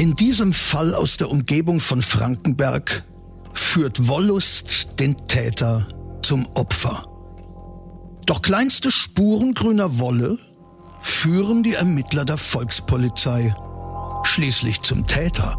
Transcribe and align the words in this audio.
In 0.00 0.14
diesem 0.14 0.54
Fall 0.54 0.94
aus 0.94 1.18
der 1.18 1.30
Umgebung 1.30 1.78
von 1.78 2.00
Frankenberg 2.00 3.04
führt 3.52 4.08
Wollust 4.08 4.98
den 4.98 5.14
Täter 5.28 5.86
zum 6.22 6.46
Opfer. 6.54 7.04
Doch 8.24 8.40
kleinste 8.40 8.90
Spuren 8.90 9.52
grüner 9.52 9.98
Wolle 9.98 10.38
führen 11.02 11.62
die 11.62 11.74
Ermittler 11.74 12.24
der 12.24 12.38
Volkspolizei 12.38 13.54
schließlich 14.22 14.80
zum 14.80 15.06
Täter. 15.06 15.58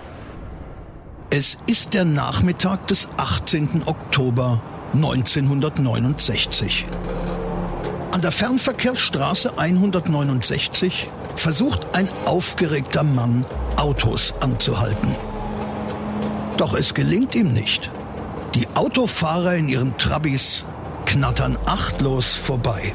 Es 1.33 1.57
ist 1.65 1.93
der 1.93 2.03
Nachmittag 2.03 2.87
des 2.87 3.07
18. 3.15 3.83
Oktober 3.85 4.61
1969. 4.93 6.85
An 8.11 8.21
der 8.21 8.33
Fernverkehrsstraße 8.33 9.57
169 9.57 11.09
versucht 11.37 11.95
ein 11.95 12.09
aufgeregter 12.25 13.03
Mann, 13.03 13.45
Autos 13.77 14.33
anzuhalten. 14.41 15.15
Doch 16.57 16.73
es 16.73 16.93
gelingt 16.93 17.33
ihm 17.33 17.53
nicht. 17.53 17.91
Die 18.53 18.67
Autofahrer 18.75 19.55
in 19.55 19.69
ihren 19.69 19.97
Trabis 19.97 20.65
knattern 21.05 21.57
achtlos 21.65 22.33
vorbei. 22.33 22.93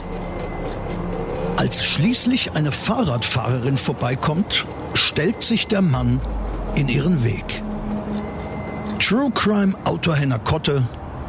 Als 1.56 1.82
schließlich 1.82 2.52
eine 2.52 2.70
Fahrradfahrerin 2.70 3.78
vorbeikommt, 3.78 4.66
stellt 4.92 5.42
sich 5.42 5.68
der 5.68 5.80
Mann 5.80 6.20
in 6.74 6.88
ihren 6.88 7.24
Weg. 7.24 7.62
True 8.98 9.30
Crime 9.30 9.74
Autor 9.84 10.16
Henner 10.16 10.38
Kotte 10.38 10.82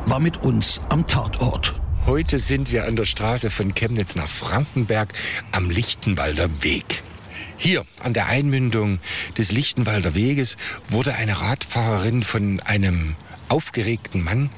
war 0.05 0.19
mit 0.19 0.41
uns 0.41 0.81
am 0.89 1.05
Tatort. 1.05 1.75
Heute 2.05 2.39
sind 2.39 2.71
wir 2.71 2.85
an 2.85 2.95
der 2.95 3.05
Straße 3.05 3.51
von 3.51 3.75
Chemnitz 3.75 4.15
nach 4.15 4.29
Frankenberg 4.29 5.13
am 5.51 5.69
Lichtenwalder 5.69 6.63
Weg. 6.63 7.03
Hier 7.57 7.85
an 8.01 8.13
der 8.13 8.27
Einmündung 8.27 8.99
des 9.38 9.51
Lichtenwalder 9.51 10.15
Weges 10.15 10.55
wurde 10.88 11.15
eine 11.15 11.41
Radfahrerin 11.41 12.23
von 12.23 12.61
einem 12.61 13.15
aufgeregten 13.49 14.23
Mann 14.23 14.49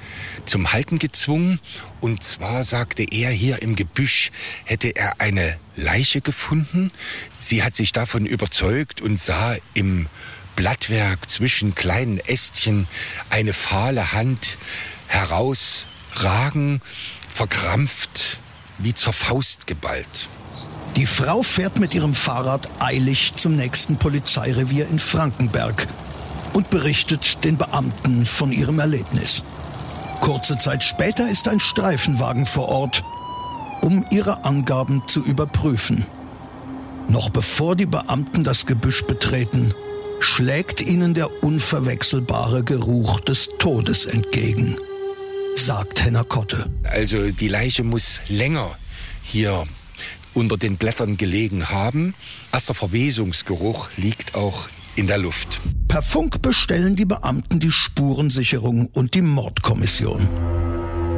zum 0.45 0.71
Halten 0.71 0.99
gezwungen. 0.99 1.59
Und 2.01 2.23
zwar 2.23 2.63
sagte 2.63 3.03
er, 3.03 3.31
hier 3.31 3.61
im 3.61 3.75
Gebüsch 3.75 4.31
hätte 4.65 4.95
er 4.95 5.19
eine 5.19 5.57
Leiche 5.75 6.21
gefunden. 6.21 6.91
Sie 7.39 7.63
hat 7.63 7.75
sich 7.75 7.91
davon 7.91 8.25
überzeugt 8.25 9.01
und 9.01 9.19
sah 9.19 9.57
im 9.73 10.07
Blattwerk 10.59 11.29
zwischen 11.29 11.73
kleinen 11.73 12.19
Ästchen 12.19 12.85
eine 13.29 13.53
fahle 13.53 14.11
Hand 14.11 14.57
herausragen, 15.07 16.81
verkrampft, 17.31 18.41
wie 18.77 18.93
zur 18.93 19.13
Faust 19.13 19.67
geballt. 19.67 20.27
Die 20.97 21.05
Frau 21.05 21.43
fährt 21.43 21.79
mit 21.79 21.93
ihrem 21.93 22.13
Fahrrad 22.13 22.67
eilig 22.81 23.35
zum 23.37 23.55
nächsten 23.55 23.95
Polizeirevier 23.95 24.89
in 24.89 24.99
Frankenberg 24.99 25.87
und 26.51 26.69
berichtet 26.69 27.45
den 27.45 27.55
Beamten 27.55 28.25
von 28.25 28.51
ihrem 28.51 28.79
Erlebnis. 28.79 29.43
Kurze 30.19 30.57
Zeit 30.57 30.83
später 30.83 31.29
ist 31.29 31.47
ein 31.47 31.61
Streifenwagen 31.61 32.45
vor 32.45 32.67
Ort, 32.67 33.05
um 33.79 34.03
ihre 34.11 34.43
Angaben 34.43 35.07
zu 35.07 35.23
überprüfen. 35.23 36.05
Noch 37.07 37.29
bevor 37.29 37.77
die 37.77 37.85
Beamten 37.85 38.43
das 38.43 38.65
Gebüsch 38.65 39.05
betreten, 39.05 39.73
schlägt 40.19 40.81
ihnen 40.81 41.13
der 41.13 41.43
unverwechselbare 41.43 42.63
Geruch 42.63 43.19
des 43.21 43.49
Todes 43.59 44.05
entgegen, 44.05 44.77
sagt 45.55 46.03
Henner 46.03 46.23
Kotte. 46.23 46.69
Also 46.83 47.31
die 47.31 47.47
Leiche 47.47 47.83
muss 47.83 48.21
länger 48.27 48.77
hier 49.23 49.67
unter 50.33 50.57
den 50.57 50.77
Blättern 50.77 51.17
gelegen 51.17 51.69
haben. 51.69 52.15
Erster 52.51 52.73
Verwesungsgeruch 52.73 53.89
liegt 53.97 54.35
auch 54.35 54.69
in 54.95 55.07
der 55.07 55.17
Luft. 55.17 55.59
Per 55.87 56.01
Funk 56.01 56.41
bestellen 56.41 56.95
die 56.95 57.05
Beamten 57.05 57.59
die 57.59 57.71
Spurensicherung 57.71 58.87
und 58.87 59.13
die 59.13 59.21
Mordkommission. 59.21 60.27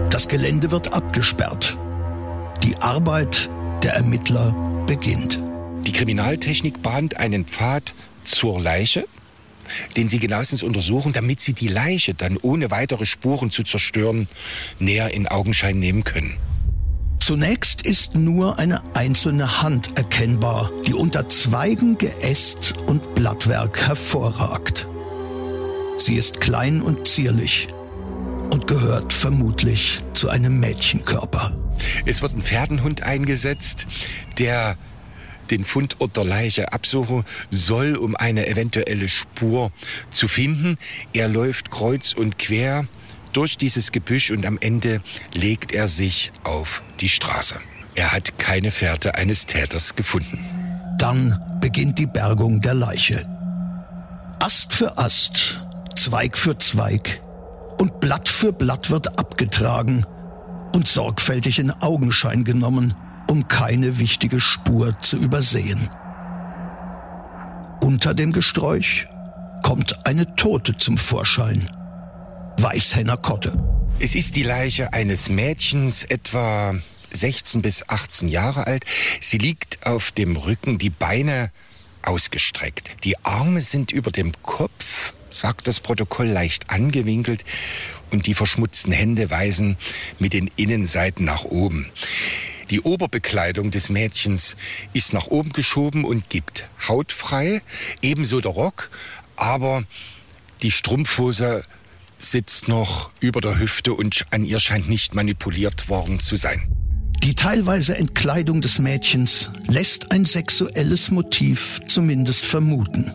Das 0.10 0.28
Gelände 0.28 0.72
wird 0.72 0.94
abgesperrt. 0.94 1.78
Die 2.64 2.76
Arbeit 2.78 3.50
der 3.84 3.94
Ermittler 3.94 4.52
beginnt. 4.86 5.40
Die 5.86 5.92
Kriminaltechnik 5.92 6.82
bahnt 6.82 7.18
einen 7.18 7.46
Pfad 7.46 7.94
zur 8.24 8.60
Leiche, 8.60 9.08
den 9.96 10.10
sie 10.10 10.20
genauestens 10.20 10.64
untersuchen, 10.64 11.14
damit 11.14 11.40
sie 11.40 11.54
die 11.54 11.68
Leiche 11.68 12.14
dann 12.14 12.38
ohne 12.38 12.72
weitere 12.72 13.06
Spuren 13.06 13.52
zu 13.52 13.64
zerstören 13.64 14.28
näher 14.80 15.14
in 15.14 15.28
Augenschein 15.28 15.80
nehmen 15.80 16.04
können. 16.04 16.38
Zunächst 17.20 17.84
ist 17.84 18.16
nur 18.16 18.58
eine 18.58 18.82
einzelne 18.96 19.62
Hand 19.62 19.96
erkennbar, 19.96 20.72
die 20.88 20.94
unter 20.94 21.30
Zweigen, 21.30 21.98
Geäst 21.98 22.74
und 22.88 23.14
Blattwerk 23.14 23.88
hervorragt. 23.88 24.88
Sie 25.98 26.16
ist 26.16 26.42
klein 26.42 26.82
und 26.82 27.08
zierlich 27.08 27.68
und 28.52 28.66
gehört 28.66 29.14
vermutlich 29.14 30.02
zu 30.14 30.30
einem 30.30 30.60
Mädchenkörper. 30.60 31.56
Es 32.06 32.22
wird 32.24 32.34
ein 32.34 32.42
Pferdenhund 32.42 33.04
eingesetzt, 33.04 33.88
der 34.40 34.78
den 35.52 35.64
Fundort 35.64 36.18
der 36.18 36.24
Leiche 36.24 36.74
absuchen 36.74 37.26
soll, 37.52 37.96
um 37.96 38.16
eine 38.16 38.48
eventuelle 38.48 39.08
Spur 39.10 39.72
zu 40.10 40.28
finden. 40.28 40.78
Er 41.14 41.28
läuft 41.28 41.70
kreuz 41.70 42.14
und 42.14 42.40
quer 42.40 42.86
durch 43.34 43.58
dieses 43.58 43.92
Gebüsch 43.92 44.32
und 44.32 44.46
am 44.46 44.58
Ende 44.60 45.02
legt 45.34 45.72
er 45.72 45.88
sich 45.88 46.32
auf 46.44 46.82
die 47.00 47.10
Straße. 47.10 47.56
Er 47.96 48.12
hat 48.12 48.38
keine 48.38 48.72
Fährte 48.72 49.16
eines 49.16 49.46
Täters 49.46 49.96
gefunden. 49.96 50.40
Dann 50.98 51.42
beginnt 51.62 52.00
die 52.00 52.08
Bergung 52.08 52.62
der 52.62 52.74
Leiche. 52.74 53.26
Ast 54.40 54.74
für 54.74 54.98
Ast, 54.98 55.66
Zweig 55.96 56.38
für 56.38 56.58
Zweig 56.58 57.22
und 57.80 58.00
Blatt 58.00 58.30
für 58.30 58.54
Blatt 58.54 58.90
wird 58.90 59.20
abgetragen 59.20 60.06
und 60.74 60.88
sorgfältig 60.88 61.60
in 61.60 61.72
Augenschein 61.72 62.44
genommen, 62.44 62.96
um 63.32 63.48
keine 63.48 63.98
wichtige 63.98 64.42
Spur 64.42 65.00
zu 65.00 65.16
übersehen. 65.16 65.90
Unter 67.82 68.14
dem 68.14 68.34
Gesträuch 68.34 69.06
kommt 69.64 70.06
eine 70.06 70.36
Tote 70.36 70.76
zum 70.76 70.98
Vorschein. 70.98 71.70
Weißhenner 72.58 73.16
Kotte. 73.16 73.56
Es 74.00 74.16
ist 74.16 74.36
die 74.36 74.44
Leiche 74.44 74.92
eines 74.92 75.30
Mädchens, 75.30 76.04
etwa 76.04 76.76
16 77.14 77.62
bis 77.62 77.88
18 77.88 78.28
Jahre 78.28 78.68
alt. 78.68 78.84
Sie 79.22 79.38
liegt 79.38 79.88
auf 79.88 80.12
dem 80.12 80.36
Rücken, 80.36 80.78
die 80.78 80.90
Beine 80.90 81.52
ausgestreckt. 82.02 82.98
Die 83.06 83.18
Arme 83.24 83.62
sind 83.62 83.94
über 83.94 84.12
dem 84.12 84.34
Kopf, 84.44 85.14
sagt 85.30 85.70
das 85.70 85.80
Protokoll, 85.80 86.28
leicht 86.28 86.70
angewinkelt 86.70 87.46
und 88.10 88.28
die 88.28 88.36
verschmutzten 88.36 88.92
Hände 88.92 89.30
weisen 89.30 89.78
mit 90.20 90.34
den 90.34 90.52
Innenseiten 90.58 91.24
nach 91.24 91.46
oben. 91.46 91.90
Die 92.72 92.80
Oberbekleidung 92.80 93.70
des 93.70 93.90
Mädchens 93.90 94.56
ist 94.94 95.12
nach 95.12 95.28
oben 95.28 95.52
geschoben 95.52 96.06
und 96.06 96.30
gibt 96.30 96.68
hautfrei, 96.88 97.62
ebenso 98.02 98.40
der 98.40 98.52
Rock, 98.52 98.90
aber 99.36 99.84
die 100.62 100.72
Strumpfhose 100.72 101.64
sitzt 102.18 102.70
noch 102.70 103.10
über 103.20 103.42
der 103.42 103.60
Hüfte 103.60 103.94
und 103.94 104.26
an 104.32 104.46
ihr 104.46 104.60
scheint 104.60 104.88
nicht 104.88 105.14
manipuliert 105.14 105.90
worden 105.90 106.22
zu 106.22 106.38
sein. 106.38 106.72
Die 107.24 107.36
teilweise 107.36 107.98
Entkleidung 107.98 108.62
des 108.62 108.80
Mädchens 108.80 109.50
lässt 109.68 110.14
ein 110.14 110.24
sexuelles 110.24 111.12
Motiv 111.12 111.82
zumindest 111.88 112.46
vermuten. 112.46 113.12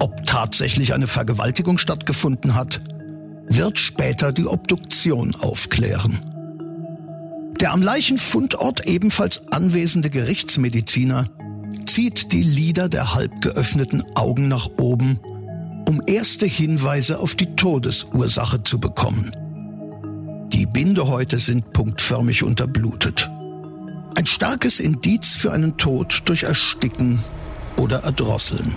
Ob 0.00 0.24
tatsächlich 0.24 0.94
eine 0.94 1.08
Vergewaltigung 1.08 1.76
stattgefunden 1.76 2.54
hat, 2.54 2.80
wird 3.48 3.78
später 3.78 4.32
die 4.32 4.46
Obduktion 4.46 5.34
aufklären. 5.34 6.33
Der 7.60 7.72
am 7.72 7.82
Leichenfundort 7.82 8.86
ebenfalls 8.86 9.42
anwesende 9.52 10.10
Gerichtsmediziner 10.10 11.30
zieht 11.86 12.32
die 12.32 12.42
Lider 12.42 12.88
der 12.88 13.14
halb 13.14 13.40
geöffneten 13.40 14.02
Augen 14.16 14.48
nach 14.48 14.68
oben, 14.78 15.20
um 15.88 16.00
erste 16.06 16.46
Hinweise 16.46 17.20
auf 17.20 17.34
die 17.34 17.54
Todesursache 17.56 18.62
zu 18.64 18.80
bekommen. 18.80 19.32
Die 20.52 20.66
Bindehäute 20.66 21.38
sind 21.38 21.72
punktförmig 21.72 22.42
unterblutet. 22.42 23.30
Ein 24.16 24.26
starkes 24.26 24.80
Indiz 24.80 25.34
für 25.34 25.52
einen 25.52 25.76
Tod 25.76 26.22
durch 26.26 26.44
Ersticken 26.44 27.18
oder 27.76 28.04
Erdrosseln. 28.04 28.74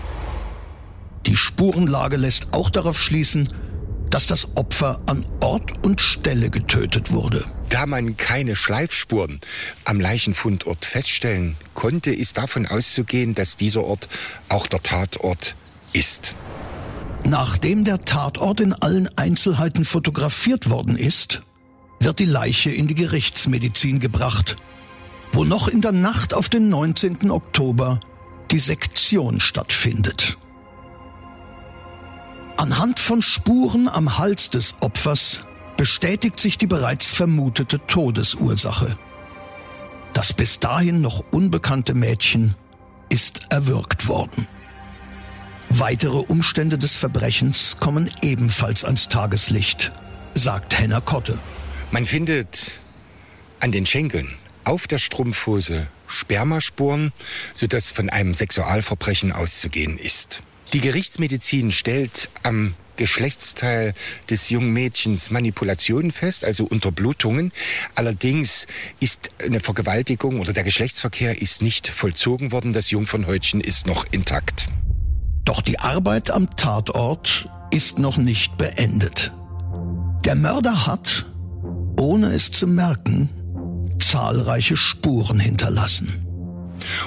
Die 1.26 1.36
Spurenlage 1.36 2.18
lässt 2.18 2.54
auch 2.54 2.70
darauf 2.70 2.98
schließen, 2.98 3.50
dass 4.18 4.26
das 4.26 4.48
Opfer 4.56 5.00
an 5.06 5.24
Ort 5.42 5.86
und 5.86 6.02
Stelle 6.02 6.50
getötet 6.50 7.12
wurde. 7.12 7.46
Da 7.70 7.86
man 7.86 8.18
keine 8.18 8.56
Schleifspuren 8.56 9.40
am 9.86 10.00
Leichenfundort 10.00 10.86
feststellen 10.86 11.56
konnte, 11.76 12.10
ist 12.10 12.40
davon 12.40 12.66
auszugehen, 12.66 13.36
dass 13.36 13.58
dieser 13.58 13.84
Ort 13.84 14.10
auch 14.50 14.66
der 14.66 14.82
Tatort 14.82 15.56
ist. 15.94 16.34
Nachdem 17.26 17.84
der 17.84 18.00
Tatort 18.00 18.60
in 18.60 18.74
allen 18.74 19.08
Einzelheiten 19.20 19.86
fotografiert 19.86 20.72
worden 20.72 20.98
ist, 20.98 21.44
wird 22.00 22.18
die 22.18 22.26
Leiche 22.26 22.72
in 22.72 22.88
die 22.88 22.96
Gerichtsmedizin 22.96 24.00
gebracht, 24.00 24.58
wo 25.32 25.44
noch 25.44 25.68
in 25.68 25.82
der 25.82 25.92
Nacht 25.92 26.34
auf 26.34 26.50
den 26.50 26.70
19. 26.70 27.30
Oktober 27.30 28.00
die 28.50 28.58
Sektion 28.58 29.40
stattfindet. 29.40 30.40
Anhand 32.58 33.00
von 33.00 33.22
Spuren 33.22 33.88
am 33.88 34.18
Hals 34.18 34.50
des 34.50 34.76
Opfers 34.80 35.44
bestätigt 35.78 36.40
sich 36.40 36.58
die 36.58 36.66
bereits 36.66 37.08
vermutete 37.08 37.80
Todesursache. 37.86 38.98
Das 40.14 40.34
bis 40.34 40.60
dahin 40.60 41.02
noch 41.02 41.24
unbekannte 41.30 41.94
Mädchen 41.94 42.56
ist 43.10 43.42
erwürgt 43.52 44.08
worden. 44.08 44.48
Weitere 45.70 46.18
Umstände 46.18 46.80
des 46.80 46.96
Verbrechens 46.96 47.78
kommen 47.80 48.10
ebenfalls 48.24 48.84
ans 48.84 49.08
Tageslicht, 49.08 49.92
sagt 50.34 50.80
Henna 50.80 51.00
Kotte. 51.00 51.38
Man 51.92 52.08
findet 52.08 52.80
an 53.60 53.72
den 53.72 53.86
Schenkeln 53.86 54.34
auf 54.64 54.88
der 54.88 54.98
Strumpfhose 54.98 55.88
Spermaspuren, 56.08 57.14
sodass 57.54 57.92
von 57.92 58.10
einem 58.10 58.34
Sexualverbrechen 58.34 59.32
auszugehen 59.32 60.00
ist. 60.00 60.42
Die 60.74 60.82
Gerichtsmedizin 60.82 61.72
stellt 61.72 62.30
am 62.44 62.74
Geschlechtsteil 62.98 63.94
des 64.30 64.50
jungen 64.50 64.74
Mädchens 64.74 65.32
Manipulationen 65.32 66.12
fest, 66.12 66.44
also 66.44 66.66
Unterblutungen. 66.66 67.54
Allerdings 67.96 68.68
ist 69.00 69.30
eine 69.42 69.60
Vergewaltigung 69.62 70.42
oder 70.42 70.52
der 70.52 70.64
Geschlechtsverkehr 70.64 71.42
ist 71.42 71.62
nicht 71.62 71.88
vollzogen 71.88 72.52
worden. 72.52 72.74
Das 72.74 72.92
Jungfernhäutchen 72.92 73.62
ist 73.62 73.88
noch 73.88 74.06
intakt. 74.12 74.68
Doch 75.46 75.62
die 75.62 75.80
Arbeit 75.80 76.32
am 76.32 76.54
Tatort 76.58 77.46
ist 77.72 78.00
noch 78.00 78.18
nicht 78.18 78.58
beendet. 78.58 79.32
Der 80.26 80.36
Mörder 80.36 80.88
hat, 80.88 81.26
ohne 81.98 82.28
es 82.34 82.52
zu 82.52 82.68
merken, 82.68 83.30
zahlreiche 84.00 84.76
Spuren 84.76 85.40
hinterlassen. 85.40 86.27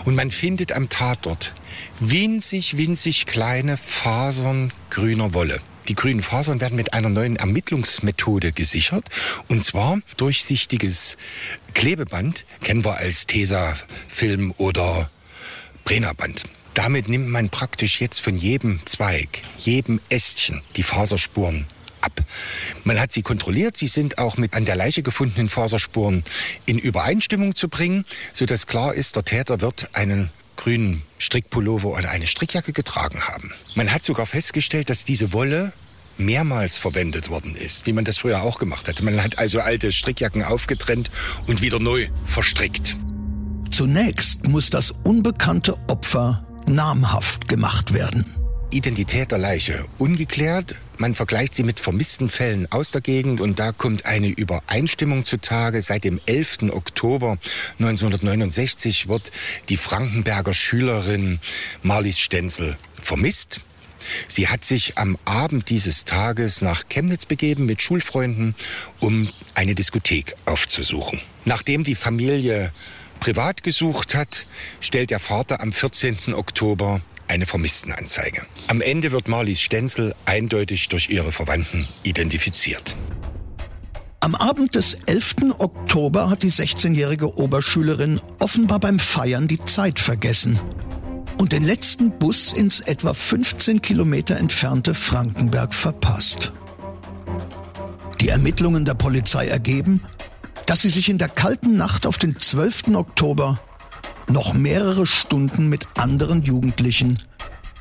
Und 0.05 0.15
man 0.15 0.31
findet 0.31 0.73
am 0.73 0.88
Tatort 0.88 1.55
winzig, 1.99 2.77
winzig 2.77 3.27
kleine 3.27 3.77
Fasern 3.77 4.73
grüner 4.91 5.35
Wolle. 5.35 5.61
Die 5.88 5.94
grünen 5.94 6.23
Fasern 6.23 6.61
werden 6.61 6.77
mit 6.77 6.93
einer 6.93 7.09
neuen 7.09 7.37
Ermittlungsmethode 7.37 8.53
gesichert. 8.53 9.09
Und 9.49 9.65
zwar 9.65 9.99
durchsichtiges 10.17 11.17
Klebeband, 11.75 12.44
kennen 12.62 12.85
wir 12.85 12.99
als 12.99 13.27
Tesafilm 13.27 14.55
oder 14.56 15.11
Brennerband. 15.85 16.44
Damit 16.75 17.09
nimmt 17.09 17.29
man 17.29 17.50
praktisch 17.50 18.00
jetzt 18.00 18.21
von 18.21 18.37
jedem 18.37 18.81
Zweig, 18.85 19.43
jedem 19.59 20.00
Ästchen 20.09 20.62
die 20.76 20.85
Faserspuren 20.85 21.67
ab. 22.02 22.12
Man 22.85 23.00
hat 23.00 23.12
sie 23.12 23.23
kontrolliert. 23.23 23.76
Sie 23.76 23.87
sind 23.87 24.19
auch 24.19 24.37
mit 24.37 24.55
an 24.55 24.64
der 24.64 24.76
Leiche 24.76 25.02
gefundenen 25.02 25.49
Faserspuren 25.49 26.25
in 26.67 26.79
Übereinstimmung 26.79 27.55
zu 27.55 27.69
bringen, 27.69 28.05
sodass 28.32 28.67
klar 28.67 28.94
ist, 28.94 29.17
der 29.17 29.25
Täter 29.25 29.61
wird 29.61 29.91
einen 29.94 30.31
grünen 30.56 31.02
Strickpullover 31.19 31.88
oder 31.88 32.11
eine 32.11 32.26
Strickjacke 32.26 32.73
getragen 32.73 33.26
haben. 33.26 33.52
Man 33.75 33.93
hat 33.93 34.05
sogar 34.05 34.26
festgestellt, 34.26 34.91
dass 34.91 35.05
diese 35.05 35.32
Wolle 35.32 35.73
mehrmals 36.19 36.76
verwendet 36.76 37.31
worden 37.31 37.55
ist, 37.55 37.87
wie 37.87 37.93
man 37.93 38.05
das 38.05 38.19
früher 38.19 38.43
auch 38.43 38.58
gemacht 38.58 38.88
hat. 38.88 39.02
Man 39.02 39.23
hat 39.23 39.38
also 39.38 39.61
alte 39.61 39.91
Strickjacken 39.91 40.43
aufgetrennt 40.43 41.11
und 41.47 41.62
wieder 41.62 41.79
neu 41.79 42.08
verstrickt. 42.25 42.97
Zunächst 43.70 44.47
muss 44.47 44.69
das 44.69 44.91
unbekannte 44.91 45.79
Opfer 45.88 46.44
namhaft 46.67 47.49
gemacht 47.49 47.94
werden. 47.94 48.26
Identität 48.70 49.32
der 49.32 49.38
Leiche 49.38 49.87
ungeklärt. 49.99 50.75
Man 51.00 51.14
vergleicht 51.14 51.55
sie 51.55 51.62
mit 51.62 51.81
vermissten 51.81 52.29
Fällen 52.29 52.70
aus 52.70 52.91
der 52.91 53.00
Gegend 53.00 53.41
und 53.41 53.58
da 53.58 53.73
kommt 53.73 54.05
eine 54.05 54.29
Übereinstimmung 54.29 55.25
zutage. 55.25 55.81
Seit 55.81 56.05
dem 56.05 56.20
11. 56.26 56.64
Oktober 56.73 57.38
1969 57.79 59.08
wird 59.08 59.31
die 59.70 59.79
Frankenberger 59.79 60.52
Schülerin 60.52 61.38
Marlies 61.82 62.19
Stenzel 62.19 62.76
vermisst. 63.00 63.62
Sie 64.29 64.49
hat 64.49 64.62
sich 64.62 64.99
am 64.99 65.17
Abend 65.25 65.70
dieses 65.70 66.05
Tages 66.05 66.61
nach 66.61 66.87
Chemnitz 66.91 67.25
begeben 67.25 67.64
mit 67.64 67.81
Schulfreunden, 67.81 68.55
um 68.99 69.31
eine 69.55 69.75
Diskothek 69.75 70.35
aufzusuchen. 70.44 71.19
Nachdem 71.47 71.82
die 71.82 71.94
Familie 71.94 72.75
privat 73.20 73.62
gesucht 73.62 74.14
hat, 74.14 74.44
stellt 74.81 75.08
der 75.08 75.20
Vater 75.20 75.62
am 75.62 75.73
14. 75.73 76.35
Oktober 76.35 77.00
eine 77.31 77.47
Vermisstenanzeige. 77.47 78.43
Am 78.67 78.81
Ende 78.81 79.12
wird 79.12 79.29
Marlies 79.29 79.61
Stenzel 79.61 80.15
eindeutig 80.27 80.88
durch 80.88 81.09
ihre 81.09 81.32
Verwandten 81.32 81.88
identifiziert. 82.03 82.97
Am 84.19 84.35
Abend 84.35 84.75
des 84.75 84.99
11. 85.06 85.37
Oktober 85.59 86.29
hat 86.29 86.43
die 86.43 86.50
16-jährige 86.50 87.38
Oberschülerin 87.38 88.21
offenbar 88.38 88.81
beim 88.81 88.99
Feiern 88.99 89.49
die 89.49 89.65
Zeit 89.65 89.99
vergessen 89.99 90.61
und 91.38 91.53
den 91.53 91.62
letzten 91.62 92.19
Bus 92.19 92.53
ins 92.53 92.81
etwa 92.81 93.15
15 93.15 93.81
Kilometer 93.81 94.37
entfernte 94.37 94.93
Frankenberg 94.93 95.73
verpasst. 95.73 96.53
Die 98.21 98.29
Ermittlungen 98.29 98.85
der 98.85 98.94
Polizei 98.94 99.47
ergeben, 99.47 100.03
dass 100.67 100.83
sie 100.83 100.91
sich 100.91 101.09
in 101.09 101.17
der 101.17 101.29
kalten 101.29 101.76
Nacht 101.76 102.06
auf 102.06 102.19
den 102.19 102.38
12. 102.38 102.88
Oktober 102.94 103.61
noch 104.31 104.55
mehrere 104.55 105.06
Stunden 105.06 105.69
mit 105.69 105.87
anderen 105.97 106.43
Jugendlichen 106.43 107.19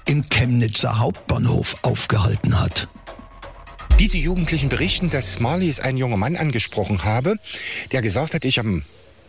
im 0.06 0.26
Chemnitzer 0.30 1.00
Hauptbahnhof 1.00 1.78
aufgehalten 1.84 2.60
hat. 2.60 2.88
Diese 4.00 4.18
Jugendlichen 4.18 4.70
berichten, 4.70 5.10
dass 5.10 5.40
Marlies 5.40 5.80
ein 5.80 5.98
junger 5.98 6.18
Mann 6.18 6.36
angesprochen 6.36 7.04
habe, 7.04 7.36
der 7.92 8.02
gesagt 8.02 8.34
hat, 8.34 8.46
ich 8.46 8.58
habe 8.58 8.70
ein 8.70 8.86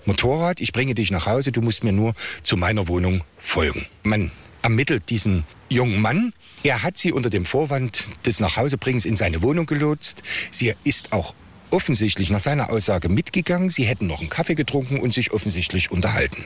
Motorrad, 0.06 0.60
ich 0.60 0.72
bringe 0.72 0.94
dich 0.94 1.10
nach 1.10 1.26
Hause, 1.26 1.52
du 1.52 1.60
musst 1.60 1.84
mir 1.84 1.92
nur 1.92 2.14
zu 2.42 2.56
meiner 2.56 2.88
Wohnung 2.88 3.22
folgen. 3.36 3.86
Man 4.02 4.30
ermittelt 4.62 5.10
diesen 5.10 5.44
jungen 5.68 6.00
Mann. 6.00 6.32
Er 6.62 6.82
hat 6.82 6.98
sie 6.98 7.12
unter 7.12 7.30
dem 7.30 7.44
Vorwand 7.44 8.04
des 8.26 8.40
Nachhausebringens 8.40 9.04
in 9.04 9.16
seine 9.16 9.42
Wohnung 9.42 9.66
gelotst. 9.66 10.22
Sie 10.50 10.72
ist 10.84 11.12
auch 11.12 11.34
offensichtlich 11.72 12.30
nach 12.30 12.40
seiner 12.40 12.70
Aussage 12.70 13.08
mitgegangen. 13.08 13.70
Sie 13.70 13.84
hätten 13.84 14.06
noch 14.06 14.20
einen 14.20 14.28
Kaffee 14.28 14.54
getrunken 14.54 14.98
und 14.98 15.14
sich 15.14 15.32
offensichtlich 15.32 15.90
unterhalten. 15.90 16.44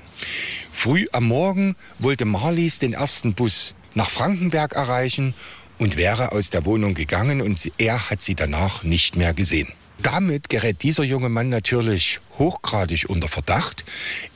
Früh 0.73 1.07
am 1.13 1.25
Morgen 1.25 1.77
wollte 1.99 2.25
Marlies 2.25 2.79
den 2.79 2.93
ersten 2.93 3.35
Bus 3.35 3.75
nach 3.95 4.11
Frankenberg 4.11 4.75
erreichen 4.75 5.35
und 5.79 5.97
wäre 5.97 6.33
aus 6.33 6.51
der 6.51 6.65
Wohnung 6.65 6.95
gegangen 6.95 7.41
und 7.41 7.71
er 7.79 8.11
hat 8.11 8.23
sie 8.23 8.35
danach 8.35 8.85
nicht 8.85 9.17
mehr 9.17 9.35
gesehen. 9.35 9.69
Damit 10.03 10.49
gerät 10.49 10.83
dieser 10.83 11.05
junge 11.05 11.29
Mann 11.29 11.49
natürlich 11.49 12.21
hochgradig 12.39 13.09
unter 13.09 13.29
Verdacht. 13.29 13.85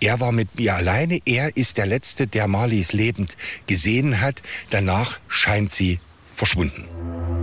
Er 0.00 0.21
war 0.21 0.33
mit 0.33 0.59
mir 0.59 0.76
alleine. 0.76 1.21
Er 1.25 1.57
ist 1.57 1.78
der 1.78 1.87
Letzte, 1.87 2.26
der 2.26 2.49
Marlies 2.49 2.92
lebend 2.92 3.37
gesehen 3.66 4.21
hat. 4.21 4.40
Danach 4.71 5.18
scheint 5.26 5.73
sie 5.73 6.00
verschwunden. 6.33 6.85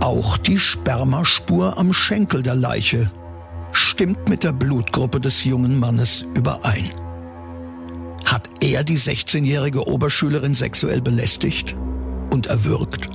Auch 0.00 0.38
die 0.38 0.58
Spermaspur 0.58 1.76
am 1.76 1.92
Schenkel 1.92 2.42
der 2.42 2.54
Leiche 2.54 3.10
stimmt 3.76 4.28
mit 4.28 4.42
der 4.42 4.52
Blutgruppe 4.52 5.20
des 5.20 5.44
jungen 5.44 5.78
Mannes 5.78 6.24
überein. 6.34 6.90
Hat 8.24 8.48
er 8.60 8.82
die 8.82 8.98
16-jährige 8.98 9.86
Oberschülerin 9.86 10.54
sexuell 10.54 11.00
belästigt 11.00 11.76
und 12.30 12.46
erwürgt? 12.46 13.08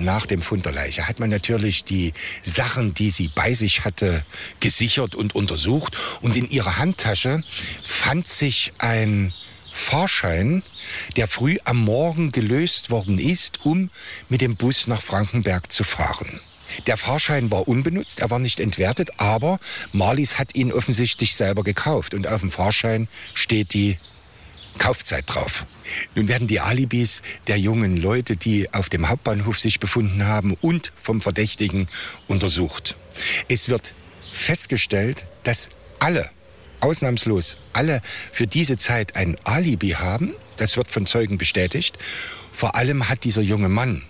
Nach 0.00 0.26
dem 0.26 0.42
Fund 0.42 0.64
der 0.64 0.72
Leiche 0.72 1.08
hat 1.08 1.18
man 1.18 1.30
natürlich 1.30 1.82
die 1.82 2.12
Sachen, 2.42 2.94
die 2.94 3.10
sie 3.10 3.28
bei 3.28 3.54
sich 3.54 3.84
hatte, 3.84 4.24
gesichert 4.60 5.16
und 5.16 5.34
untersucht. 5.34 5.96
Und 6.22 6.36
in 6.36 6.48
ihrer 6.48 6.78
Handtasche 6.78 7.42
fand 7.82 8.28
sich 8.28 8.72
ein 8.78 9.32
Fahrschein, 9.70 10.62
der 11.16 11.26
früh 11.26 11.58
am 11.64 11.78
Morgen 11.78 12.30
gelöst 12.30 12.90
worden 12.90 13.18
ist, 13.18 13.64
um 13.64 13.90
mit 14.28 14.40
dem 14.40 14.54
Bus 14.54 14.86
nach 14.86 15.02
Frankenberg 15.02 15.72
zu 15.72 15.82
fahren. 15.82 16.40
Der 16.86 16.96
Fahrschein 16.96 17.50
war 17.50 17.68
unbenutzt, 17.68 18.20
er 18.20 18.30
war 18.30 18.38
nicht 18.38 18.60
entwertet, 18.60 19.10
aber 19.18 19.58
Marlies 19.92 20.38
hat 20.38 20.54
ihn 20.54 20.72
offensichtlich 20.72 21.34
selber 21.34 21.64
gekauft 21.64 22.14
und 22.14 22.26
auf 22.26 22.40
dem 22.40 22.50
Fahrschein 22.50 23.08
steht 23.34 23.74
die 23.74 23.98
Kaufzeit 24.78 25.24
drauf. 25.26 25.66
Nun 26.14 26.28
werden 26.28 26.46
die 26.46 26.60
Alibis 26.60 27.22
der 27.46 27.58
jungen 27.58 27.96
Leute, 27.96 28.36
die 28.36 28.72
auf 28.72 28.88
dem 28.88 29.08
Hauptbahnhof 29.08 29.58
sich 29.58 29.80
befunden 29.80 30.24
haben 30.24 30.54
und 30.60 30.92
vom 31.00 31.20
Verdächtigen 31.20 31.88
untersucht. 32.28 32.96
Es 33.48 33.68
wird 33.68 33.94
festgestellt, 34.32 35.26
dass 35.42 35.68
alle, 35.98 36.30
ausnahmslos 36.80 37.58
alle 37.72 38.00
für 38.32 38.46
diese 38.46 38.76
Zeit 38.76 39.16
ein 39.16 39.36
Alibi 39.44 39.90
haben. 39.90 40.32
Das 40.56 40.76
wird 40.76 40.90
von 40.90 41.06
Zeugen 41.06 41.38
bestätigt. 41.38 41.98
Vor 42.52 42.76
allem 42.76 43.08
hat 43.08 43.24
dieser 43.24 43.42
junge 43.42 43.68
Mann 43.68 44.02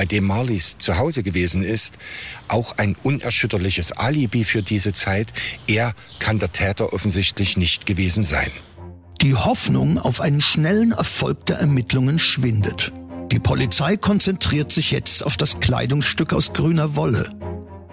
bei 0.00 0.06
dem 0.06 0.24
Marlies 0.24 0.78
zu 0.78 0.96
Hause 0.96 1.22
gewesen 1.22 1.62
ist, 1.62 1.98
auch 2.48 2.78
ein 2.78 2.96
unerschütterliches 3.02 3.92
Alibi 3.92 4.44
für 4.44 4.62
diese 4.62 4.94
Zeit. 4.94 5.30
Er 5.66 5.92
kann 6.18 6.38
der 6.38 6.52
Täter 6.52 6.94
offensichtlich 6.94 7.58
nicht 7.58 7.84
gewesen 7.84 8.22
sein. 8.22 8.50
Die 9.20 9.34
Hoffnung 9.34 9.98
auf 9.98 10.22
einen 10.22 10.40
schnellen 10.40 10.92
Erfolg 10.92 11.44
der 11.44 11.58
Ermittlungen 11.58 12.18
schwindet. 12.18 12.94
Die 13.30 13.40
Polizei 13.40 13.98
konzentriert 13.98 14.72
sich 14.72 14.90
jetzt 14.90 15.22
auf 15.22 15.36
das 15.36 15.60
Kleidungsstück 15.60 16.32
aus 16.32 16.54
grüner 16.54 16.96
Wolle, 16.96 17.34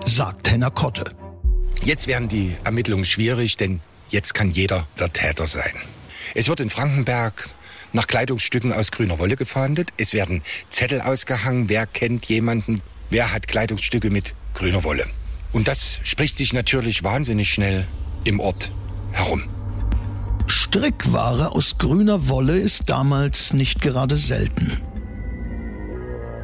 sagt 0.06 0.50
Henner 0.50 0.72
Kotte. 0.72 1.12
Jetzt 1.84 2.08
werden 2.08 2.30
die 2.30 2.56
Ermittlungen 2.64 3.04
schwierig, 3.04 3.58
denn 3.58 3.82
jetzt 4.08 4.34
kann 4.34 4.50
jeder 4.50 4.88
der 4.98 5.12
Täter 5.12 5.46
sein. 5.46 5.74
Es 6.36 6.48
wird 6.48 6.62
in 6.62 6.70
Frankenberg 6.70 7.50
nach 7.94 8.08
Kleidungsstücken 8.08 8.74
aus 8.74 8.92
grüner 8.92 9.20
Wolle 9.20 9.36
gefahndet. 9.36 9.90
Es 9.98 10.14
werden 10.14 10.44
Zettel 10.70 11.02
ausgehangen. 11.02 11.70
Wer 11.70 11.86
kennt 11.86 12.26
jemanden? 12.26 12.82
Wer 13.10 13.34
hat 13.34 13.48
Kleidungsstücke 13.48 14.10
mit 14.10 14.34
grüner 14.54 14.84
Wolle? 14.84 15.06
Und 15.54 15.68
das 15.68 16.00
spricht 16.04 16.38
sich 16.38 16.54
natürlich 16.54 17.04
wahnsinnig 17.04 17.50
schnell 17.50 17.88
im 18.24 18.40
Ort 18.40 18.72
herum. 19.12 19.44
Strickware 20.48 21.52
aus 21.52 21.78
grüner 21.78 22.30
Wolle 22.30 22.58
ist 22.58 22.84
damals 22.90 23.54
nicht 23.54 23.82
gerade 23.82 24.18
selten. 24.18 24.82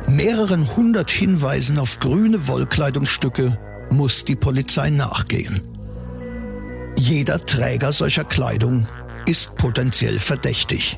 Mehreren 0.08 0.76
hundert 0.76 1.12
Hinweisen 1.12 1.80
auf 1.80 2.00
grüne 2.00 2.48
Wollkleidungsstücke 2.48 3.58
muss 3.90 4.26
die 4.26 4.36
Polizei 4.36 4.90
nachgehen. 4.90 5.62
Jeder 6.98 7.46
Träger 7.46 7.94
solcher 7.94 8.24
Kleidung 8.24 8.88
ist 9.26 9.56
potenziell 9.56 10.20
verdächtig. 10.20 10.98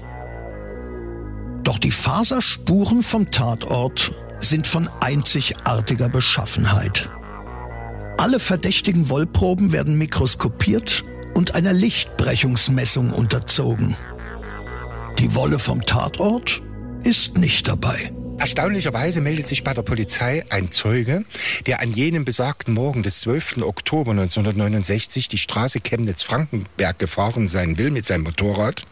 Doch 1.65 1.79
die 1.79 1.91
Faserspuren 1.91 3.01
vom 3.01 3.31
Tatort 3.31 4.11
sind 4.39 4.67
von 4.67 4.87
einzigartiger 5.01 6.09
Beschaffenheit. 6.09 7.09
Alle 8.17 8.39
verdächtigen 8.39 9.09
Wollproben 9.09 9.71
werden 9.71 9.97
mikroskopiert 9.97 11.03
und 11.33 11.55
einer 11.55 11.73
Lichtbrechungsmessung 11.73 13.11
unterzogen. 13.11 13.95
Die 15.17 15.33
Wolle 15.33 15.57
vom 15.57 15.83
Tatort 15.83 16.61
ist 17.03 17.37
nicht 17.39 17.67
dabei. 17.67 18.13
Erstaunlicherweise 18.37 19.21
meldet 19.21 19.47
sich 19.47 19.63
bei 19.63 19.73
der 19.73 19.81
Polizei 19.81 20.45
ein 20.51 20.71
Zeuge, 20.71 21.25
der 21.65 21.81
an 21.81 21.91
jenem 21.91 22.25
besagten 22.25 22.75
Morgen 22.75 23.01
des 23.01 23.21
12. 23.21 23.63
Oktober 23.63 24.11
1969 24.11 25.29
die 25.29 25.39
Straße 25.39 25.79
Chemnitz-Frankenberg 25.79 26.99
gefahren 26.99 27.47
sein 27.47 27.79
will 27.79 27.89
mit 27.89 28.05
seinem 28.05 28.25
Motorrad. 28.25 28.85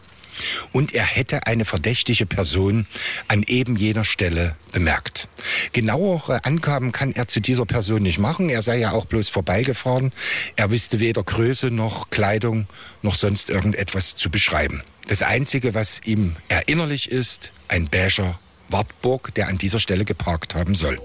Und 0.71 0.93
er 0.93 1.03
hätte 1.03 1.47
eine 1.47 1.65
verdächtige 1.65 2.25
Person 2.25 2.87
an 3.27 3.43
eben 3.43 3.75
jener 3.75 4.05
Stelle 4.05 4.55
bemerkt. 4.71 5.27
Genauere 5.71 6.45
Angaben 6.45 6.91
kann 6.91 7.13
er 7.13 7.27
zu 7.27 7.39
dieser 7.39 7.65
Person 7.65 8.03
nicht 8.03 8.19
machen. 8.19 8.49
Er 8.49 8.61
sei 8.61 8.77
ja 8.77 8.91
auch 8.91 9.05
bloß 9.05 9.29
vorbeigefahren. 9.29 10.11
Er 10.55 10.71
wüsste 10.71 10.99
weder 10.99 11.23
Größe 11.23 11.67
noch 11.67 12.09
Kleidung 12.09 12.67
noch 13.01 13.15
sonst 13.15 13.49
irgendetwas 13.49 14.15
zu 14.15 14.29
beschreiben. 14.29 14.83
Das 15.07 15.21
Einzige, 15.21 15.73
was 15.73 16.01
ihm 16.05 16.35
erinnerlich 16.47 17.11
ist, 17.11 17.51
ein 17.67 17.89
beiger 17.89 18.39
Wartburg, 18.69 19.33
der 19.35 19.47
an 19.47 19.57
dieser 19.57 19.79
Stelle 19.79 20.05
geparkt 20.05 20.55
haben 20.55 20.75
soll. 20.75 20.99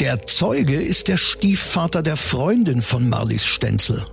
Der 0.00 0.26
Zeuge 0.26 0.76
ist 0.76 1.08
der 1.08 1.16
Stiefvater 1.16 2.02
der 2.02 2.16
Freundin 2.16 2.82
von 2.82 3.08
Marlies 3.08 3.44
Stenzel. 3.44 4.06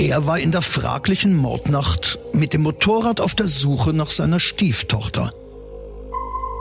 Er 0.00 0.26
war 0.26 0.38
in 0.38 0.50
der 0.50 0.62
fraglichen 0.62 1.36
Mordnacht 1.36 2.18
mit 2.32 2.54
dem 2.54 2.62
Motorrad 2.62 3.20
auf 3.20 3.34
der 3.34 3.46
Suche 3.46 3.92
nach 3.92 4.08
seiner 4.08 4.40
Stieftochter. 4.40 5.34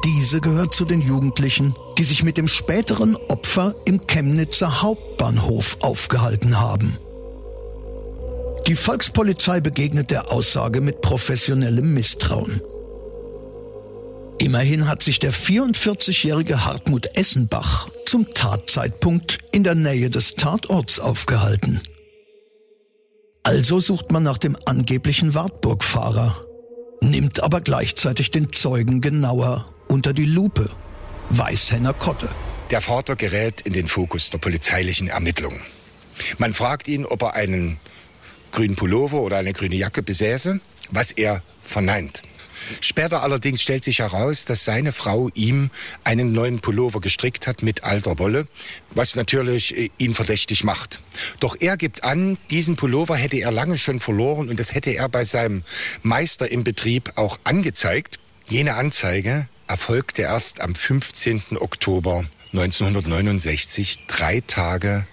Diese 0.04 0.42
gehört 0.42 0.74
zu 0.74 0.84
den 0.84 1.00
Jugendlichen, 1.00 1.74
die 1.98 2.04
sich 2.04 2.22
mit 2.24 2.36
dem 2.36 2.50
späteren 2.50 3.16
Opfer 3.16 3.76
im 3.86 4.06
Chemnitzer 4.06 4.82
Hauptbahnhof 4.82 5.78
aufgehalten 5.80 6.60
haben. 6.60 6.98
Die 8.68 8.76
Volkspolizei 8.76 9.62
begegnet 9.62 10.12
der 10.12 10.34
Aussage 10.34 10.82
mit 10.82 11.00
professionellem 11.00 11.94
Misstrauen. 11.94 12.62
Immerhin 14.38 14.90
hat 14.90 15.02
sich 15.02 15.20
der 15.20 15.32
44-jährige 15.32 16.66
Hartmut 16.66 17.16
Essenbach 17.16 17.88
zum 18.06 18.34
Tatzeitpunkt 18.34 19.38
in 19.54 19.64
der 19.64 19.76
Nähe 19.76 20.10
des 20.10 20.36
Tatorts 20.36 21.00
aufgehalten. 21.00 21.80
Also 23.50 23.80
sucht 23.80 24.12
man 24.12 24.22
nach 24.22 24.38
dem 24.38 24.56
angeblichen 24.66 25.34
Wartburg-Fahrer, 25.34 26.46
nimmt 27.02 27.42
aber 27.42 27.62
gleichzeitig 27.62 28.30
den 28.30 28.54
Zeugen 28.54 29.02
genauer 29.02 29.66
unter 29.88 30.14
die 30.14 30.26
Lupe. 30.26 30.70
Weißhenner 31.32 31.94
Kotte. 31.94 32.30
Der 32.70 32.80
Vater 32.80 33.16
gerät 33.16 33.62
in 33.62 33.74
den 33.74 33.88
Fokus 33.88 34.30
der 34.30 34.38
polizeilichen 34.38 35.08
Ermittlungen. 35.08 35.62
Man 36.38 36.54
fragt 36.54 36.88
ihn, 36.88 37.08
ob 37.08 37.24
er 37.24 37.34
einen 37.34 37.80
grünen 38.52 38.76
Pullover 38.76 39.20
oder 39.22 39.38
eine 39.38 39.54
grüne 39.54 39.78
Jacke 39.78 40.04
besäße, 40.04 40.60
was 40.92 41.10
er 41.10 41.42
verneint. 41.64 42.22
Später 42.82 43.24
allerdings 43.24 43.62
stellt 43.62 43.84
sich 43.84 44.00
heraus, 44.00 44.46
dass 44.46 44.66
seine 44.66 44.94
Frau 44.94 45.30
ihm 45.34 45.70
einen 46.04 46.32
neuen 46.32 46.60
Pullover 46.60 47.02
gestrickt 47.02 47.48
hat 47.48 47.64
mit 47.64 47.84
alter 47.84 48.20
Wolle, 48.20 48.48
was 48.92 49.16
natürlich 49.16 49.78
äh, 49.78 49.90
ihn 49.98 50.16
verdächtig 50.16 50.64
macht. 50.64 51.02
Doch 51.40 51.56
er 51.60 51.78
gibt 51.78 52.04
an, 52.04 52.38
diesen 52.50 52.76
Pullover 52.76 53.16
hätte 53.16 53.38
er 53.38 53.52
lange 53.52 53.78
schon 53.78 54.00
verloren 54.00 54.50
und 54.50 54.60
das 54.60 54.74
hätte 54.74 54.92
er 54.92 55.10
bei 55.10 55.24
seinem 55.24 55.64
Meister 56.04 56.52
im 56.52 56.64
Betrieb 56.64 57.14
auch 57.16 57.40
angezeigt. 57.44 58.20
Jene 58.48 58.76
Anzeige 58.76 59.48
erfolgte 59.68 60.24
erst 60.24 60.62
am 60.62 60.76
15. 60.76 61.44
Oktober 61.60 62.26
1969, 62.52 64.08
drei 64.08 64.42
Tage 64.46 65.06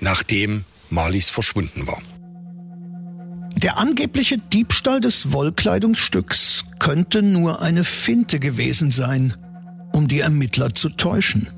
nachdem 0.00 0.64
Marlies 0.90 1.30
verschwunden 1.30 1.86
war. 1.86 2.02
Der 3.56 3.78
angebliche 3.78 4.36
Diebstahl 4.36 5.00
des 5.00 5.32
Wollkleidungsstücks 5.32 6.64
könnte 6.78 7.22
nur 7.22 7.62
eine 7.62 7.84
Finte 7.84 8.38
gewesen 8.38 8.90
sein, 8.90 9.34
um 9.92 10.08
die 10.08 10.20
Ermittler 10.20 10.74
zu 10.74 10.90
täuschen. 10.90 11.48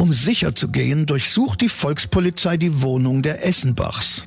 Um 0.00 0.12
sicher 0.12 0.56
zu 0.56 0.68
gehen, 0.68 1.06
durchsucht 1.06 1.60
die 1.60 1.68
Volkspolizei 1.68 2.56
die 2.56 2.82
Wohnung 2.82 3.22
der 3.22 3.46
Essenbachs. 3.46 4.26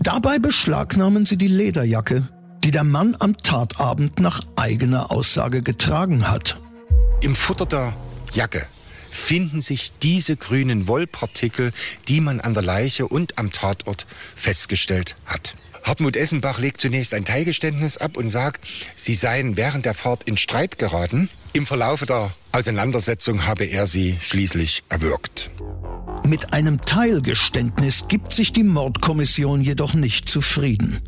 Dabei 0.00 0.38
beschlagnahmen 0.38 1.26
sie 1.26 1.36
die 1.36 1.48
Lederjacke, 1.48 2.28
die 2.62 2.70
der 2.70 2.84
Mann 2.84 3.16
am 3.18 3.36
Tatabend 3.36 4.20
nach 4.20 4.42
eigener 4.54 5.10
Aussage 5.10 5.62
getragen 5.62 6.30
hat. 6.30 6.56
Im 7.20 7.34
Futter 7.34 7.66
der 7.66 7.94
Jacke 8.32 8.66
finden 9.10 9.60
sich 9.60 9.92
diese 10.02 10.36
grünen 10.36 10.88
Wollpartikel, 10.88 11.72
die 12.08 12.20
man 12.20 12.40
an 12.40 12.54
der 12.54 12.62
Leiche 12.62 13.06
und 13.06 13.38
am 13.38 13.50
Tatort 13.50 14.06
festgestellt 14.34 15.16
hat. 15.26 15.54
Hartmut 15.82 16.16
Essenbach 16.16 16.58
legt 16.58 16.80
zunächst 16.80 17.14
ein 17.14 17.24
Teilgeständnis 17.24 17.96
ab 17.96 18.16
und 18.16 18.28
sagt, 18.28 18.66
sie 18.94 19.14
seien 19.14 19.56
während 19.56 19.86
der 19.86 19.94
Fahrt 19.94 20.24
in 20.24 20.36
Streit 20.36 20.78
geraten. 20.78 21.30
Im 21.52 21.66
Verlauf 21.66 22.04
der 22.04 22.30
Auseinandersetzung 22.52 23.46
habe 23.46 23.64
er 23.64 23.86
sie 23.86 24.18
schließlich 24.20 24.84
erwürgt. 24.88 25.50
Mit 26.26 26.52
einem 26.52 26.80
Teilgeständnis 26.80 28.04
gibt 28.08 28.32
sich 28.32 28.52
die 28.52 28.62
Mordkommission 28.62 29.62
jedoch 29.62 29.94
nicht 29.94 30.28
zufrieden. 30.28 31.00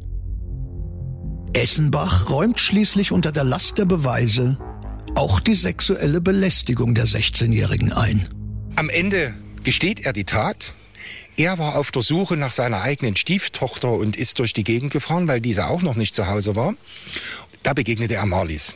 Essenbach 1.53 2.31
räumt 2.31 2.59
schließlich 2.59 3.13
unter 3.13 3.31
der 3.31 3.45
Last 3.45 3.77
der 3.77 3.85
Beweise 3.85 4.59
auch 5.15 5.41
die 5.41 5.55
sexuelle 5.55 6.21
Belästigung 6.21 6.95
der 6.95 7.05
16-Jährigen 7.05 7.93
ein. 7.93 8.29
Am 8.77 8.89
Ende 8.89 9.35
gesteht 9.63 10.01
er 10.01 10.13
die 10.13 10.25
Tat. 10.25 10.73
Er 11.37 11.59
war 11.59 11.77
auf 11.77 11.91
der 11.91 12.03
Suche 12.03 12.37
nach 12.37 12.53
seiner 12.53 12.83
eigenen 12.83 13.17
Stieftochter 13.17 13.93
und 13.93 14.17
ist 14.17 14.39
durch 14.39 14.53
die 14.53 14.65
Gegend 14.65 14.93
gefahren, 14.93 15.29
weil 15.29 15.41
diese 15.41 15.69
auch 15.69 15.83
noch 15.83 15.97
nicht 15.97 16.15
zu 16.15 16.27
Hause 16.27 16.57
war. 16.57 16.75
Da 17.63 17.75
begegnete 17.75 18.15
er 18.15 18.27
Marlies. 18.27 18.75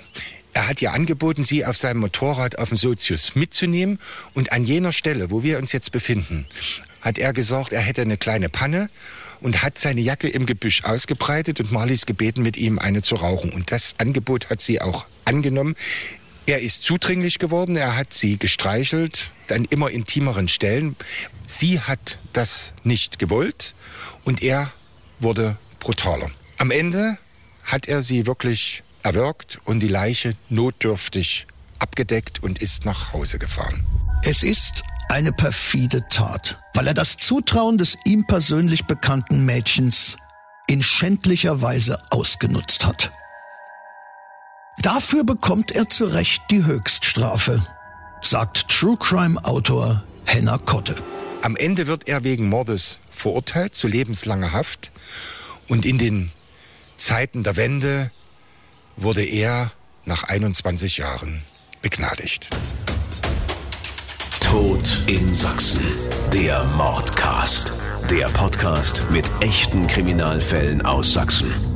Er 0.52 0.68
hat 0.68 0.80
ihr 0.80 0.92
angeboten, 0.92 1.42
sie 1.42 1.66
auf 1.66 1.76
seinem 1.76 2.00
Motorrad 2.00 2.58
auf 2.58 2.68
den 2.70 2.78
Sozius 2.78 3.34
mitzunehmen. 3.34 3.98
Und 4.34 4.52
an 4.52 4.64
jener 4.64 4.92
Stelle, 4.92 5.30
wo 5.30 5.42
wir 5.42 5.58
uns 5.58 5.72
jetzt 5.72 5.92
befinden, 5.92 6.46
hat 7.00 7.18
er 7.18 7.32
gesagt, 7.32 7.72
er 7.72 7.80
hätte 7.80 8.02
eine 8.02 8.16
kleine 8.16 8.48
Panne 8.48 8.88
und 9.40 9.62
hat 9.62 9.78
seine 9.78 10.00
Jacke 10.00 10.28
im 10.28 10.46
Gebüsch 10.46 10.84
ausgebreitet 10.84 11.60
und 11.60 11.72
Marlies 11.72 12.06
gebeten, 12.06 12.42
mit 12.42 12.56
ihm 12.56 12.78
eine 12.78 13.02
zu 13.02 13.16
rauchen. 13.16 13.52
Und 13.52 13.70
das 13.70 13.96
Angebot 13.98 14.50
hat 14.50 14.60
sie 14.60 14.80
auch 14.80 15.06
angenommen. 15.24 15.74
Er 16.46 16.60
ist 16.60 16.84
zudringlich 16.84 17.40
geworden, 17.40 17.74
er 17.74 17.96
hat 17.96 18.12
sie 18.12 18.38
gestreichelt, 18.38 19.32
an 19.50 19.64
immer 19.64 19.90
intimeren 19.90 20.46
Stellen. 20.46 20.94
Sie 21.44 21.80
hat 21.80 22.18
das 22.32 22.72
nicht 22.84 23.18
gewollt 23.18 23.74
und 24.24 24.42
er 24.42 24.72
wurde 25.18 25.56
brutaler. 25.80 26.30
Am 26.58 26.70
Ende 26.70 27.18
hat 27.64 27.88
er 27.88 28.00
sie 28.00 28.26
wirklich 28.26 28.84
erwürgt 29.02 29.60
und 29.64 29.80
die 29.80 29.88
Leiche 29.88 30.36
notdürftig 30.48 31.48
abgedeckt 31.80 32.42
und 32.44 32.62
ist 32.62 32.84
nach 32.84 33.12
Hause 33.12 33.38
gefahren. 33.38 33.84
Es 34.22 34.44
ist 34.44 34.84
eine 35.08 35.32
perfide 35.32 36.02
Tat, 36.10 36.60
weil 36.74 36.86
er 36.86 36.94
das 36.94 37.16
Zutrauen 37.16 37.76
des 37.76 37.98
ihm 38.04 38.24
persönlich 38.24 38.84
bekannten 38.84 39.44
Mädchens 39.44 40.16
in 40.68 40.82
schändlicher 40.82 41.60
Weise 41.60 41.98
ausgenutzt 42.10 42.86
hat. 42.86 43.12
Dafür 44.82 45.24
bekommt 45.24 45.72
er 45.72 45.88
zu 45.88 46.04
Recht 46.04 46.42
die 46.50 46.64
Höchststrafe, 46.64 47.64
sagt 48.22 48.68
True 48.68 48.96
Crime 48.98 49.42
Autor 49.44 50.04
Henna 50.24 50.58
Kotte. 50.58 50.96
Am 51.42 51.56
Ende 51.56 51.86
wird 51.86 52.08
er 52.08 52.24
wegen 52.24 52.48
Mordes 52.48 53.00
verurteilt 53.10 53.74
zu 53.74 53.88
lebenslanger 53.88 54.52
Haft 54.52 54.90
und 55.68 55.86
in 55.86 55.98
den 55.98 56.30
Zeiten 56.96 57.42
der 57.42 57.56
Wende 57.56 58.10
wurde 58.96 59.24
er 59.24 59.72
nach 60.04 60.24
21 60.24 60.98
Jahren 60.98 61.44
begnadigt. 61.82 62.48
Tod 64.40 65.02
in 65.06 65.34
Sachsen. 65.34 65.84
Der 66.32 66.64
Mordcast. 66.64 67.72
Der 68.10 68.26
Podcast 68.28 69.02
mit 69.10 69.28
echten 69.40 69.86
Kriminalfällen 69.86 70.82
aus 70.82 71.12
Sachsen. 71.12 71.75